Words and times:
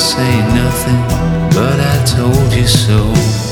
Say 0.00 0.38
nothing, 0.54 1.00
but 1.54 1.78
I 1.78 2.04
told 2.06 2.52
you 2.54 2.66
so. 2.66 3.49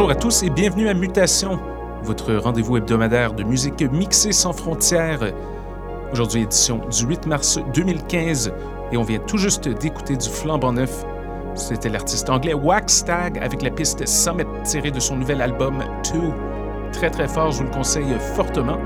Bonjour 0.00 0.12
à 0.12 0.14
tous 0.14 0.42
et 0.44 0.48
bienvenue 0.48 0.88
à 0.88 0.94
Mutation, 0.94 1.60
votre 2.02 2.32
rendez-vous 2.32 2.78
hebdomadaire 2.78 3.34
de 3.34 3.42
musique 3.42 3.82
mixée 3.82 4.32
sans 4.32 4.54
frontières. 4.54 5.20
Aujourd'hui, 6.10 6.40
édition 6.40 6.80
du 6.90 7.04
8 7.04 7.26
mars 7.26 7.58
2015, 7.74 8.50
et 8.92 8.96
on 8.96 9.02
vient 9.02 9.18
tout 9.18 9.36
juste 9.36 9.68
d'écouter 9.68 10.16
du 10.16 10.26
flambant 10.26 10.72
neuf. 10.72 11.04
C'était 11.54 11.90
l'artiste 11.90 12.30
anglais 12.30 12.54
Waxtag 12.54 13.36
avec 13.42 13.60
la 13.60 13.68
piste 13.68 14.08
Summit 14.08 14.46
tirée 14.64 14.90
de 14.90 15.00
son 15.00 15.16
nouvel 15.16 15.42
album 15.42 15.84
Two. 16.02 16.32
Très 16.94 17.10
très 17.10 17.28
fort, 17.28 17.52
je 17.52 17.58
vous 17.58 17.64
le 17.64 17.70
conseille 17.70 18.16
fortement. 18.34 18.78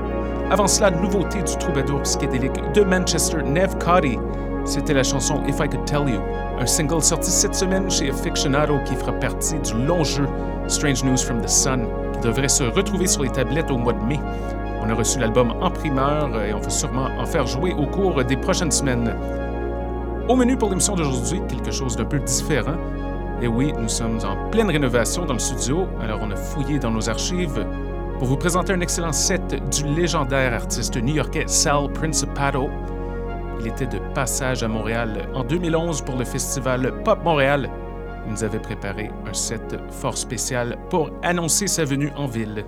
Avant 0.51 0.67
cela, 0.67 0.91
nouveauté 0.91 1.41
du 1.43 1.55
troubadour 1.55 2.01
psychédélique 2.01 2.73
de 2.73 2.81
Manchester, 2.81 3.37
Nev 3.41 3.73
Cody. 3.77 4.19
C'était 4.65 4.95
la 4.95 5.03
chanson 5.03 5.43
If 5.47 5.59
I 5.59 5.69
Could 5.69 5.85
Tell 5.85 6.09
You, 6.09 6.19
un 6.59 6.65
single 6.65 7.01
sorti 7.01 7.29
cette 7.29 7.53
semaine 7.53 7.89
chez 7.89 8.09
Aficionado 8.09 8.79
qui 8.83 8.95
fera 8.95 9.11
partie 9.13 9.59
du 9.59 9.85
long 9.85 10.03
jeu 10.03 10.27
Strange 10.67 11.03
News 11.03 11.17
from 11.17 11.39
the 11.39 11.47
Sun, 11.47 11.85
qui 12.13 12.19
devrait 12.21 12.49
se 12.49 12.63
retrouver 12.63 13.05
sur 13.05 13.21
les 13.21 13.29
tablettes 13.29 13.69
au 13.69 13.77
mois 13.77 13.93
de 13.93 14.03
mai. 14.03 14.19
On 14.81 14.89
a 14.89 14.93
reçu 14.95 15.19
l'album 15.19 15.53
en 15.61 15.69
primeur 15.69 16.41
et 16.41 16.51
on 16.51 16.59
va 16.59 16.69
sûrement 16.69 17.09
en 17.19 17.25
faire 17.25 17.45
jouer 17.45 17.73
au 17.73 17.85
cours 17.85 18.23
des 18.23 18.35
prochaines 18.37 18.71
semaines. 18.71 19.15
Au 20.27 20.35
menu 20.35 20.57
pour 20.57 20.69
l'émission 20.69 20.95
d'aujourd'hui, 20.95 21.41
quelque 21.47 21.71
chose 21.71 21.95
d'un 21.95 22.05
peu 22.05 22.17
différent. 22.19 22.77
Et 23.43 23.47
oui, 23.47 23.71
nous 23.79 23.89
sommes 23.89 24.19
en 24.25 24.49
pleine 24.49 24.71
rénovation 24.71 25.25
dans 25.25 25.33
le 25.33 25.39
studio, 25.39 25.85
alors 26.01 26.21
on 26.23 26.31
a 26.31 26.35
fouillé 26.35 26.79
dans 26.79 26.89
nos 26.89 27.07
archives 27.07 27.63
pour 28.17 28.27
vous 28.27 28.37
présenter 28.37 28.73
un 28.73 28.79
excellent 28.79 29.11
set 29.11 29.55
du 29.69 29.83
légendaire 29.93 30.53
artiste 30.53 30.97
new-yorkais 30.97 31.43
Sal 31.45 31.91
Principato. 31.93 32.69
Il 33.59 33.67
était 33.67 33.87
de 33.87 33.99
passage 34.13 34.63
à 34.63 34.67
Montréal 34.67 35.29
en 35.33 35.43
2011 35.43 36.01
pour 36.01 36.17
le 36.17 36.25
festival 36.25 36.93
Pop 37.03 37.23
Montréal. 37.23 37.69
Il 38.25 38.33
nous 38.33 38.43
avait 38.43 38.59
préparé 38.59 39.11
un 39.27 39.33
set 39.33 39.75
fort 39.89 40.17
spécial 40.17 40.77
pour 40.89 41.11
annoncer 41.23 41.67
sa 41.67 41.85
venue 41.85 42.11
en 42.15 42.27
ville. 42.27 42.65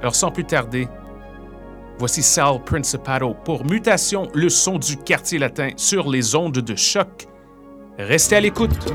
Alors 0.00 0.14
sans 0.14 0.30
plus 0.30 0.44
tarder, 0.44 0.88
voici 1.98 2.22
Sal 2.22 2.62
Principato 2.64 3.34
pour 3.44 3.64
Mutation, 3.64 4.28
le 4.34 4.48
son 4.48 4.78
du 4.78 4.96
quartier 4.96 5.38
latin 5.38 5.70
sur 5.76 6.08
les 6.08 6.34
ondes 6.34 6.58
de 6.58 6.76
choc. 6.76 7.26
Restez 7.98 8.36
à 8.36 8.40
l'écoute. 8.40 8.92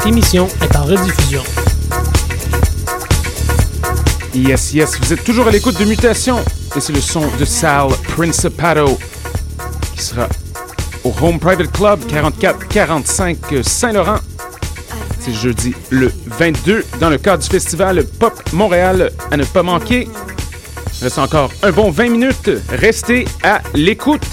Cette 0.00 0.12
émission 0.12 0.48
est 0.62 0.76
en 0.76 0.84
rediffusion. 0.84 1.42
Yes, 4.34 4.72
yes, 4.72 4.98
vous 4.98 5.12
êtes 5.12 5.22
toujours 5.24 5.46
à 5.46 5.50
l'écoute 5.50 5.78
de 5.78 5.84
Mutation. 5.84 6.38
Et 6.74 6.80
c'est 6.80 6.94
le 6.94 7.02
son 7.02 7.26
de 7.38 7.44
Sal 7.44 7.88
Principato 8.16 8.98
qui 9.94 10.02
sera 10.02 10.26
au 11.04 11.12
Home 11.20 11.38
Private 11.38 11.70
Club 11.72 12.00
4445 12.08 13.36
Saint-Laurent. 13.62 14.20
C'est 15.18 15.34
jeudi 15.34 15.74
le 15.90 16.10
22 16.28 16.82
dans 16.98 17.10
le 17.10 17.18
cadre 17.18 17.42
du 17.42 17.50
festival 17.50 18.02
Pop 18.18 18.32
Montréal 18.54 19.10
à 19.30 19.36
ne 19.36 19.44
pas 19.44 19.62
manquer. 19.62 20.08
Il 20.98 21.04
reste 21.04 21.18
encore 21.18 21.52
un 21.62 21.72
bon 21.72 21.90
20 21.90 22.08
minutes. 22.08 22.50
Restez 22.70 23.26
à 23.42 23.60
l'écoute. 23.74 24.24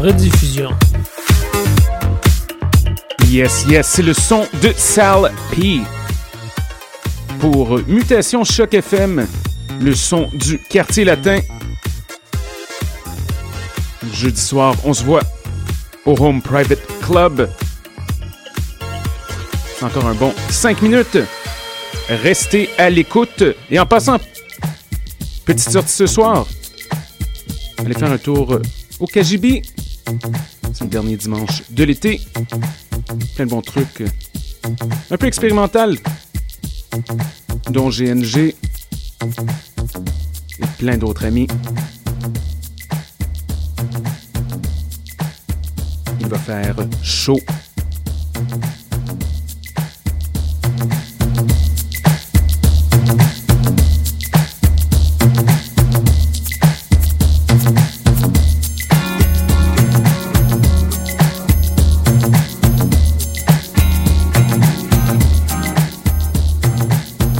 Rediffusion. 0.00 0.70
Yes, 3.28 3.66
yes, 3.68 3.86
c'est 3.86 4.02
le 4.02 4.14
son 4.14 4.46
de 4.62 4.72
Sal 4.76 5.30
P. 5.52 5.80
Pour 7.38 7.78
Mutation 7.86 8.42
Choc 8.44 8.74
FM, 8.74 9.26
le 9.80 9.94
son 9.94 10.28
du 10.32 10.58
quartier 10.58 11.04
latin. 11.04 11.40
Jeudi 14.12 14.40
soir, 14.40 14.74
on 14.84 14.94
se 14.94 15.04
voit 15.04 15.22
au 16.06 16.14
Home 16.18 16.40
Private 16.40 16.80
Club. 17.02 17.50
Encore 19.82 20.06
un 20.06 20.14
bon 20.14 20.32
5 20.48 20.80
minutes. 20.82 21.18
Restez 22.08 22.70
à 22.78 22.88
l'écoute. 22.90 23.44
Et 23.70 23.78
en 23.78 23.86
passant, 23.86 24.18
petite 25.44 25.70
sortie 25.70 25.92
ce 25.92 26.06
soir. 26.06 26.46
Allez 27.78 27.94
faire 27.94 28.10
un 28.10 28.18
tour 28.18 28.58
au 28.98 29.06
KGB. 29.06 29.62
C'est 30.72 30.84
le 30.84 30.90
dernier 30.90 31.16
dimanche 31.16 31.62
de 31.70 31.84
l'été. 31.84 32.20
Plein 33.34 33.44
de 33.44 33.50
bons 33.50 33.62
trucs. 33.62 34.02
Un 35.10 35.16
peu 35.16 35.26
expérimental. 35.26 35.98
Dont 37.70 37.90
GNG. 37.90 38.54
Et 40.58 40.66
plein 40.78 40.96
d'autres 40.96 41.24
amis. 41.24 41.46
Il 46.20 46.26
va 46.26 46.38
faire 46.38 46.76
chaud. 47.02 47.40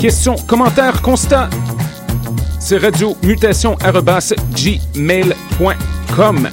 Questions, 0.01 0.36
commentaires, 0.46 1.03
constats. 1.03 1.51
C'est 2.59 2.78
radio 2.78 3.14
mutation 3.22 3.76
gmail.com. 4.55 6.48